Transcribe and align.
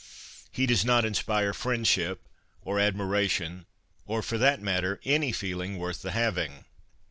He 0.51 0.65
does 0.65 0.83
not 0.83 1.05
inspire 1.05 1.53
friendship, 1.53 2.27
or 2.63 2.79
admiration, 2.79 3.67
or, 4.07 4.23
for 4.23 4.39
that 4.39 4.59
matter, 4.59 4.99
any 5.05 5.31
feeling 5.31 5.77
worth 5.77 6.01
the 6.01 6.09
having. 6.09 6.65